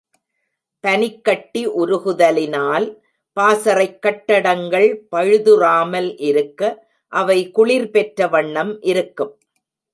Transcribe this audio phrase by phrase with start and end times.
[0.83, 2.87] பனிக்கட்டி உருகுதலினால்
[3.37, 6.61] பாசறைக்கட்டடங்கள் பழுதுறாமல் இருக்க,
[7.13, 9.33] அவை குளிர் பெற்ற வண்ணம் இருக்கும்.